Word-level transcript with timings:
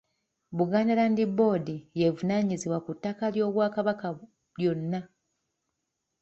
Buganda 0.57 0.93
Land 0.99 1.19
Board 1.37 1.65
y'evunaanyizibwa 1.99 2.79
ku 2.85 2.91
ttaka 2.97 3.25
ly'Obwakabaka 3.33 4.07
lyonna. 4.59 4.99